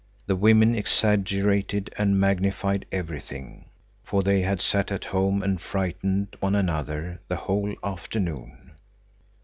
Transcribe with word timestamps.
The 0.25 0.35
women 0.35 0.73
exaggerated 0.73 1.93
and 1.95 2.19
magnified 2.19 2.87
everything, 2.91 3.69
for 4.03 4.23
they 4.23 4.41
had 4.41 4.59
sat 4.59 4.91
at 4.91 5.05
home 5.05 5.43
and 5.43 5.61
frightened 5.61 6.35
one 6.39 6.55
another 6.55 7.19
the 7.27 7.35
whole 7.35 7.75
afternoon. 7.83 8.71